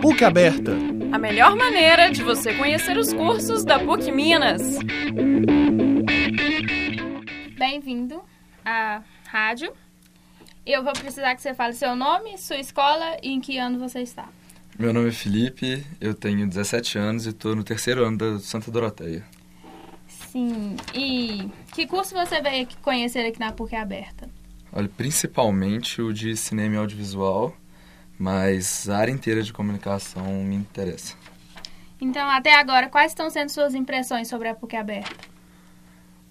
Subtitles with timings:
[0.00, 0.70] PUC Aberta.
[1.10, 4.78] A melhor maneira de você conhecer os cursos da PUC Minas.
[7.58, 8.22] Bem-vindo
[8.64, 9.72] à rádio.
[10.64, 14.00] Eu vou precisar que você fale seu nome, sua escola e em que ano você
[14.00, 14.28] está.
[14.78, 18.70] Meu nome é Felipe, eu tenho 17 anos e estou no terceiro ano da Santa
[18.70, 19.24] Doroteia.
[20.06, 20.76] Sim.
[20.94, 24.30] E que curso você veio conhecer aqui na PUC Aberta?
[24.72, 27.56] Olha, principalmente o de cinema e audiovisual,
[28.20, 31.16] mas a área inteira de comunicação me interessa.
[31.98, 35.16] Então, até agora, quais estão sendo suas impressões sobre a PUC Aberta?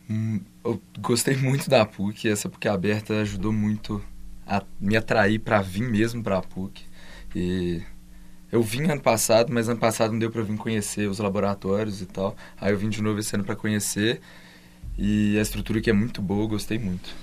[0.07, 4.03] Hum, eu gostei muito da PUC, essa PUC Aberta ajudou muito
[4.45, 6.85] a me atrair para vir mesmo para a PUC.
[7.35, 7.81] E
[8.51, 12.05] eu vim ano passado, mas ano passado não deu para vir conhecer os laboratórios e
[12.05, 12.35] tal.
[12.62, 14.21] Aí eu vim de novo esse ano para conhecer.
[14.95, 17.15] E a estrutura aqui é muito boa, gostei muito.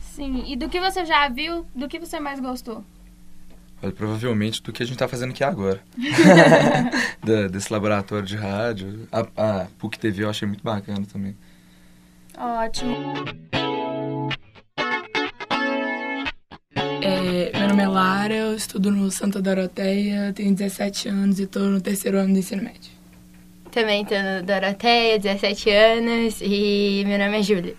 [0.00, 2.84] Sim, e do que você já viu, do que você mais gostou?
[3.84, 5.78] Olha, provavelmente do que a gente está fazendo aqui agora.
[7.22, 9.06] da, desse laboratório de rádio.
[9.12, 11.36] A, a PUC TV eu achei muito bacana também.
[12.38, 12.96] Ótimo.
[16.74, 21.64] É, meu nome é Lara, eu estudo no Santa Doroteia, tenho 17 anos e estou
[21.64, 22.90] no terceiro ano do ensino médio.
[23.70, 27.76] Também estou no Doroteia, 17 anos e meu nome é Júlia.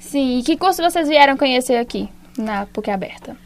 [0.00, 3.36] Sim, e que curso vocês vieram conhecer aqui na PUC Aberta?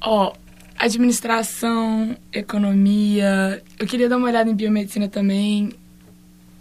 [0.00, 0.49] Ó, oh,
[0.80, 5.70] administração, economia, eu queria dar uma olhada em biomedicina também,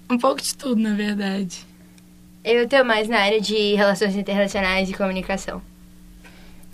[0.09, 1.65] um pouco de tudo, na verdade.
[2.43, 5.61] Eu estou mais na área de relações internacionais e comunicação.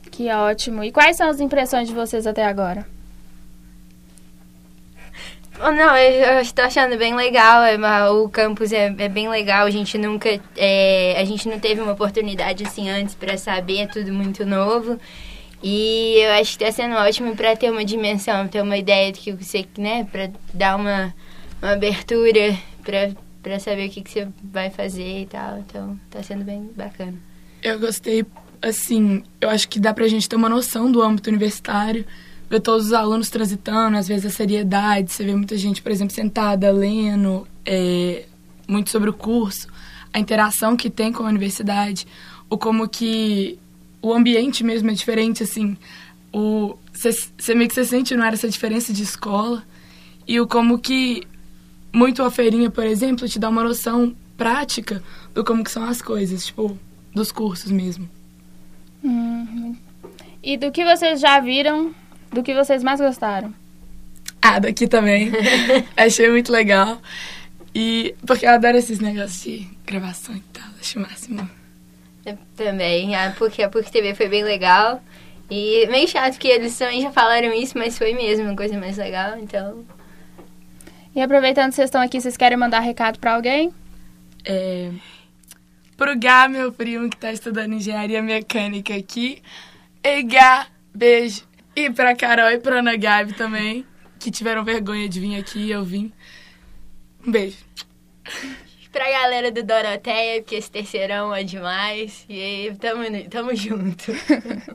[0.09, 0.83] Que ótimo.
[0.83, 2.87] E quais são as impressões de vocês até agora?
[5.59, 7.63] Oh, não, eu estou achando bem legal.
[7.63, 9.65] É o campus é, é bem legal.
[9.65, 13.79] A gente nunca, é, a gente não teve uma oportunidade assim antes para saber.
[13.79, 14.99] É tudo muito novo.
[15.63, 19.17] E eu acho que está sendo ótimo para ter uma dimensão, ter uma ideia do
[19.17, 21.13] que você, né, para dar uma,
[21.61, 23.11] uma abertura para
[23.45, 25.59] para saber o que, que você vai fazer e tal.
[25.59, 27.13] Então, está sendo bem bacana.
[27.61, 28.25] Eu gostei
[28.59, 32.03] assim, eu acho que dá pra gente ter uma noção do âmbito universitário,
[32.49, 36.15] ver todos os alunos transitando, às vezes a seriedade, você vê muita gente, por exemplo,
[36.15, 38.25] sentada, lendo, é,
[38.67, 39.67] muito sobre o curso,
[40.11, 42.07] a interação que tem com a universidade,
[42.49, 43.59] o como que
[44.05, 45.75] o ambiente mesmo é diferente, assim,
[46.31, 49.63] o você meio que você sente não era essa diferença de escola
[50.27, 51.23] e o como que
[51.91, 55.01] muito a feirinha, por exemplo, te dá uma noção prática
[55.33, 56.77] do como que são as coisas, tipo,
[57.13, 58.07] dos cursos mesmo.
[59.03, 59.75] Uhum.
[60.43, 61.93] E do que vocês já viram,
[62.31, 63.53] do que vocês mais gostaram?
[64.41, 65.31] Ah, daqui também.
[65.97, 67.01] Achei muito legal.
[67.73, 71.64] E porque eu adoro esses negócios de gravação e tal, acho o máximo.
[72.55, 75.01] Também, a PUC, a PUC TV foi bem legal.
[75.49, 78.97] E meio chato que eles também já falaram isso, mas foi mesmo uma coisa mais
[78.97, 79.85] legal, então.
[81.15, 83.71] E aproveitando que vocês estão aqui, vocês querem mandar recado para alguém?
[84.43, 84.91] É,
[85.95, 89.41] pro Gá, meu primo, que tá estudando engenharia mecânica aqui.
[90.03, 91.43] E Gá, beijo.
[91.75, 93.85] E pra Carol e pra Ana Gabi também,
[94.19, 96.11] que tiveram vergonha de vir aqui e eu vim.
[97.25, 97.57] Um beijo.
[98.95, 102.25] Pra galera do Doroteia, porque esse terceirão é demais.
[102.29, 104.13] E tamo, tamo junto.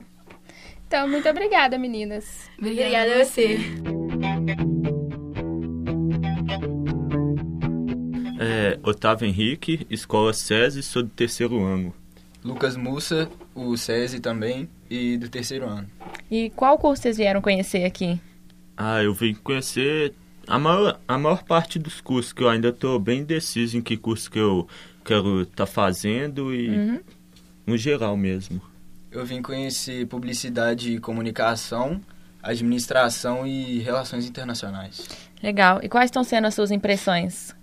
[0.85, 2.47] então, muito obrigada, meninas.
[2.55, 3.57] Obrigada, obrigada a você.
[8.39, 11.91] É, Otávio Henrique, Escola SESI, sou do terceiro ano.
[12.43, 15.89] Lucas Mussa, o SESI também, e do terceiro ano.
[16.29, 18.21] E qual curso vocês vieram conhecer aqui?
[18.77, 20.13] Ah, eu vim conhecer
[20.47, 23.97] a maior, a maior parte dos cursos, que eu ainda estou bem indeciso em que
[23.97, 24.67] curso que eu
[25.05, 26.99] quero estar tá fazendo e uhum.
[27.65, 28.61] no geral mesmo.
[29.11, 31.99] Eu vim conhecer publicidade e comunicação,
[32.41, 35.07] administração e relações internacionais.
[35.43, 35.79] Legal.
[35.83, 37.53] E quais estão sendo as suas impressões?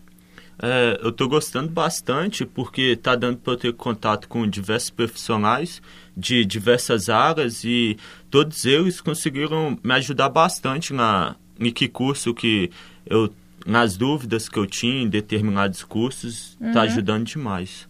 [0.61, 5.81] É, eu estou gostando bastante porque está dando para eu ter contato com diversos profissionais
[6.17, 7.97] de diversas áreas e
[8.29, 12.71] todos eles conseguiram me ajudar bastante na em que curso que
[13.07, 13.33] eu
[13.67, 16.87] nas dúvidas que eu tinha em determinados cursos está uhum.
[16.87, 17.89] ajudando demais.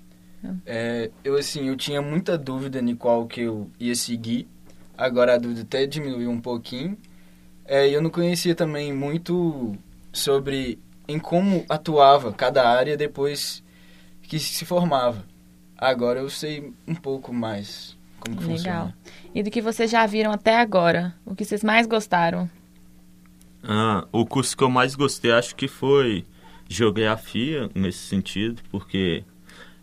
[0.64, 4.48] É, eu assim eu tinha muita dúvida em qual que eu ia seguir
[4.96, 6.96] agora a dúvida até diminuiu um pouquinho
[7.68, 9.76] é, eu não conhecia também muito
[10.10, 13.62] sobre em como atuava cada área depois
[14.22, 15.22] que se formava.
[15.76, 18.56] Agora eu sei um pouco mais como Legal.
[18.56, 18.98] funciona.
[19.34, 22.50] E do que vocês já viram até agora, o que vocês mais gostaram?
[23.62, 26.24] Ah, o curso que eu mais gostei acho que foi
[26.68, 29.24] geografia nesse sentido, porque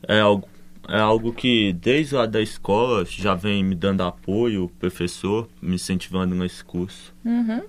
[0.08, 0.48] é algo
[0.88, 5.76] é algo que desde lá da escola já vem me dando apoio, o professor me
[5.76, 7.12] incentivando nesse curso.
[7.26, 7.64] Uhum.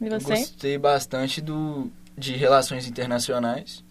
[0.00, 0.34] E Eu você?
[0.34, 3.84] gostei bastante do, de relações internacionais,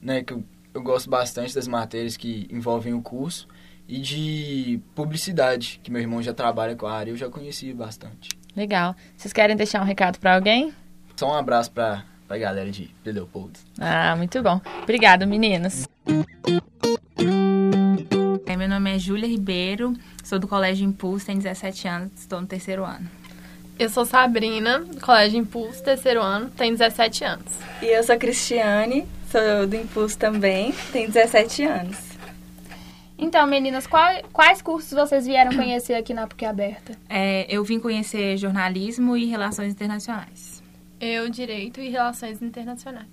[0.00, 0.22] né?
[0.22, 3.48] Que eu, eu gosto bastante das matérias que envolvem o curso.
[3.86, 8.30] E de publicidade, que meu irmão já trabalha com a área, eu já conheci bastante.
[8.56, 8.94] Legal.
[9.16, 10.72] Vocês querem deixar um recado pra alguém?
[11.16, 13.58] Só um abraço pra, pra galera de Leopoldo.
[13.78, 14.60] Ah, muito bom.
[14.82, 15.88] Obrigado, meninas.
[18.46, 22.46] É, meu nome é Júlia Ribeiro, sou do Colégio Impulso, tenho 17 anos, estou no
[22.46, 23.08] terceiro ano.
[23.78, 27.52] Eu sou Sabrina, do Colégio Impulso, terceiro ano, tenho 17 anos.
[27.82, 31.98] E eu sou Cristiane, sou do Impulso também, tenho 17 anos.
[33.18, 36.92] Então, meninas, qual- quais cursos vocês vieram conhecer aqui na PUC Aberta?
[37.08, 40.62] É, eu vim conhecer jornalismo e relações internacionais.
[41.00, 43.08] Eu, Direito e Relações Internacionais.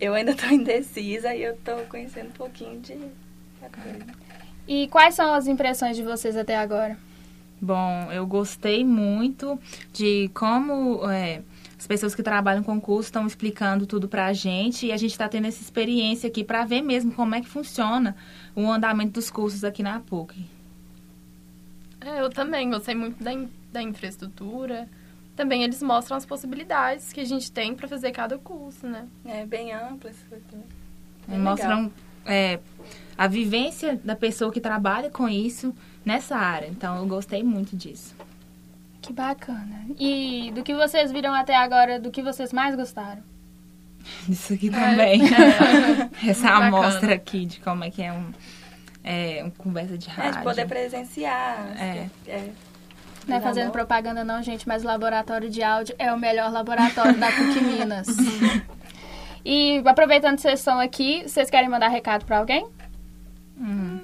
[0.00, 2.94] Eu ainda tô indecisa e eu tô conhecendo um pouquinho de
[3.60, 4.06] coisa.
[4.66, 6.96] E quais são as impressões de vocês até agora?
[7.60, 9.58] Bom, eu gostei muito
[9.92, 11.42] de como é,
[11.78, 15.12] as pessoas que trabalham com o curso estão explicando tudo pra gente e a gente
[15.12, 18.16] está tendo essa experiência aqui para ver mesmo como é que funciona
[18.56, 20.44] o andamento dos cursos aqui na PUC.
[22.00, 24.88] É, eu também gostei muito da, in- da infraestrutura.
[25.36, 29.06] Também eles mostram as possibilidades que a gente tem para fazer cada curso, né?
[29.24, 30.44] É bem ampla essa coisa.
[31.30, 31.90] É, mostram
[32.26, 32.58] é,
[33.16, 35.74] a vivência da pessoa que trabalha com isso
[36.04, 36.66] nessa área.
[36.66, 38.14] Então, eu gostei muito disso.
[39.00, 39.86] Que bacana.
[39.98, 43.22] E do que vocês viram até agora, do que vocês mais gostaram?
[44.28, 45.20] Isso aqui também.
[46.28, 46.66] Essa Bacana.
[46.66, 48.32] amostra aqui de como é que é um,
[49.02, 50.38] é, uma conversa de É, rádio.
[50.38, 51.74] de poder presenciar.
[51.80, 52.08] É.
[52.28, 52.50] é.
[53.26, 57.16] Não é fazendo propaganda não, gente, mas o laboratório de áudio é o melhor laboratório
[57.18, 58.06] da PUC Minas.
[59.44, 62.66] E aproveitando que vocês estão aqui, vocês querem mandar recado para alguém?
[63.60, 64.00] Hum,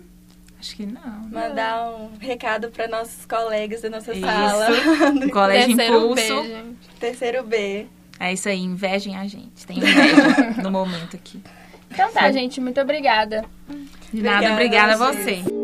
[0.58, 1.28] acho que não.
[1.30, 4.20] Mandar um recado para nossos colegas da nossa Isso.
[4.20, 4.68] sala.
[5.20, 6.44] do Colégio Terceiro B, Impulso.
[6.44, 6.78] gente.
[7.00, 7.86] terceiro B.
[8.20, 9.66] É isso aí, invejem a gente.
[9.66, 11.40] Tem inveja no momento aqui.
[11.90, 13.44] Então tá, gente, muito obrigada.
[14.12, 15.57] De nada, obrigada Obrigada a a você.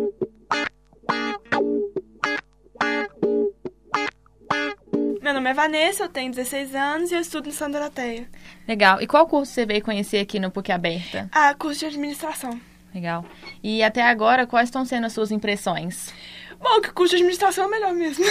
[5.45, 8.27] Nome é Vanessa, eu tenho 16 anos e eu estudo no Santa Doroteia.
[8.67, 9.03] Legal.
[9.03, 11.29] E qual curso você veio conhecer aqui no PUC Aberta?
[11.31, 12.59] Ah, curso de administração.
[12.95, 13.27] Legal.
[13.63, 16.15] E até agora, quais estão sendo as suas impressões?
[16.59, 18.25] Bom, que curso de administração é o melhor mesmo.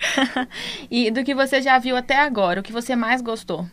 [0.90, 3.66] e do que você já viu até agora, o que você mais gostou?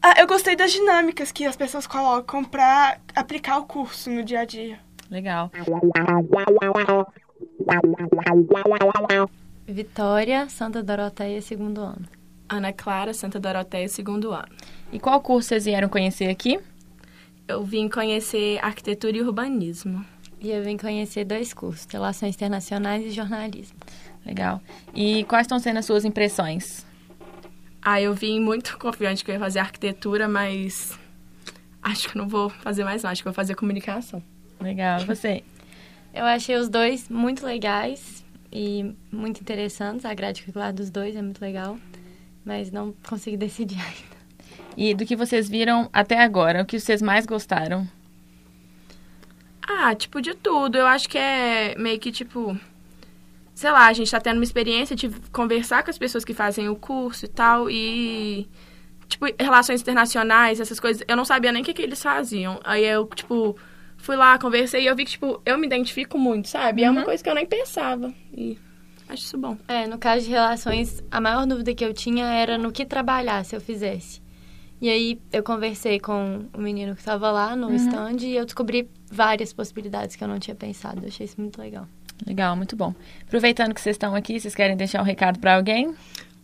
[0.00, 4.40] Ah, eu gostei das dinâmicas que as pessoas colocam pra aplicar o curso no dia
[4.40, 4.78] a dia.
[5.10, 5.50] Legal.
[9.68, 12.08] Vitória, Santa Doroteia, segundo ano.
[12.48, 14.48] Ana Clara, Santa Doroteia, segundo ano.
[14.90, 16.58] E qual curso vocês vieram conhecer aqui?
[17.46, 20.02] Eu vim conhecer arquitetura e urbanismo.
[20.40, 23.76] E eu vim conhecer dois cursos, Relações Internacionais e Jornalismo.
[24.24, 24.58] Legal.
[24.94, 26.86] E quais estão sendo as suas impressões?
[27.82, 30.98] Ah, eu vim muito confiante que eu ia fazer arquitetura, mas
[31.82, 34.22] acho que não vou fazer mais não, acho que vou fazer comunicação.
[34.62, 35.44] Legal, você?
[36.14, 40.04] Eu achei os dois muito legais e muito interessantes.
[40.04, 41.78] A grade curricular dos dois é muito legal,
[42.44, 44.18] mas não consegui decidir ainda.
[44.76, 47.86] E do que vocês viram até agora, o que vocês mais gostaram?
[49.68, 50.78] Ah, tipo de tudo.
[50.78, 52.58] Eu acho que é meio que tipo.
[53.54, 56.68] Sei lá, a gente tá tendo uma experiência de conversar com as pessoas que fazem
[56.68, 57.68] o curso e tal.
[57.68, 58.48] E.
[59.08, 61.02] Tipo, relações internacionais, essas coisas.
[61.06, 62.60] Eu não sabia nem o que, que eles faziam.
[62.64, 63.56] Aí eu, tipo,
[63.98, 66.80] fui lá, conversei e eu vi que, tipo, eu me identifico muito, sabe?
[66.80, 68.12] E é uma coisa que eu nem pensava.
[68.34, 68.56] E
[69.08, 69.56] acho isso bom.
[69.68, 73.44] É, no caso de relações, a maior dúvida que eu tinha era no que trabalhar
[73.44, 74.22] se eu fizesse.
[74.80, 77.74] E aí eu conversei com o menino que estava lá no Uhum.
[77.76, 81.02] stand e eu descobri várias possibilidades que eu não tinha pensado.
[81.02, 81.86] Eu achei isso muito legal.
[82.26, 82.94] Legal, muito bom.
[83.26, 85.94] Aproveitando que vocês estão aqui, vocês querem deixar um recado para alguém?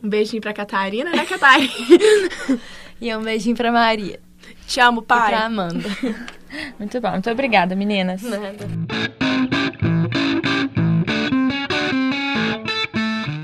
[0.02, 1.70] Um beijinho pra Catarina, né, Catarina?
[3.00, 4.20] e um beijinho pra Maria.
[4.66, 5.28] Te amo, pai.
[5.28, 5.88] E pra Amanda.
[6.78, 8.22] Muito bom, muito obrigada, meninas.
[8.22, 8.68] Nada.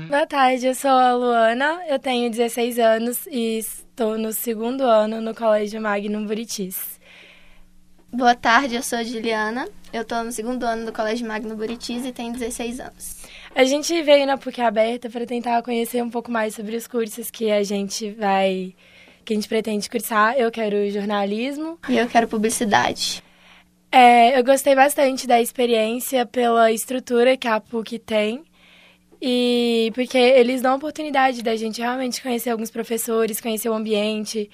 [0.07, 5.19] Boa tarde, eu sou a Luana, eu tenho 16 anos e estou no segundo ano
[5.19, 6.99] no Colégio Magnum Buritis.
[8.13, 12.05] Boa tarde, eu sou a Juliana, eu estou no segundo ano do Colégio Magno Buritis
[12.05, 13.23] e tenho 16 anos.
[13.55, 17.31] A gente veio na PUC Aberta para tentar conhecer um pouco mais sobre os cursos
[17.31, 18.75] que a gente vai,
[19.23, 20.35] que a gente pretende cursar.
[20.37, 21.77] Eu quero jornalismo.
[21.87, 23.23] E eu quero publicidade.
[23.91, 28.43] É, eu gostei bastante da experiência pela estrutura que a PUC tem.
[29.21, 34.49] E porque eles dão a oportunidade da gente realmente conhecer alguns professores, conhecer o ambiente.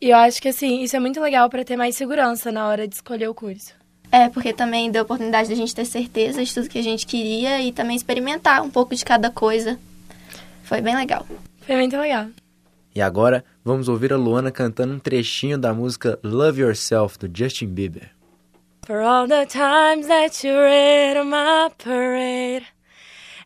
[0.00, 2.86] E eu acho que assim, isso é muito legal para ter mais segurança na hora
[2.86, 3.72] de escolher o curso.
[4.12, 7.06] É, porque também deu a oportunidade da gente ter certeza de tudo que a gente
[7.06, 9.78] queria e também experimentar um pouco de cada coisa.
[10.62, 11.26] Foi bem legal.
[11.60, 12.26] Foi muito legal.
[12.96, 17.66] E agora vamos ouvir a Luana cantando um trechinho da música Love Yourself do Justin
[17.66, 18.08] Bieber.
[18.86, 22.64] For all the times that you raid on my parade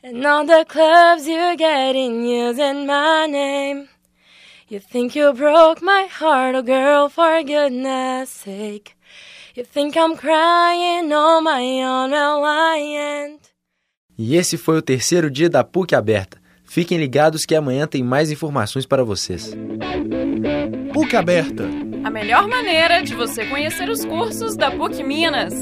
[0.05, 3.89] And all the clubs you're getting using my name
[4.71, 8.95] You think you broke my heart, oh girl, for goodness sake
[9.57, 13.51] You think I'm crying on my own, well I ain't
[14.17, 16.40] E esse foi o terceiro dia da PUC aberta.
[16.71, 19.53] Fiquem ligados que amanhã tem mais informações para vocês.
[20.93, 21.65] PUC aberta.
[22.05, 25.53] A melhor maneira de você conhecer os cursos da PUC Minas.